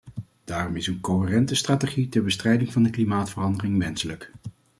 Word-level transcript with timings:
Daarom 0.43 0.75
is 0.75 0.87
een 0.87 0.99
coherente 0.99 1.55
strategie 1.55 2.09
ter 2.09 2.23
bestrijding 2.23 2.71
van 2.73 2.83
de 2.83 2.89
klimaatverandering 2.89 3.77
wenselijk. 3.77 4.31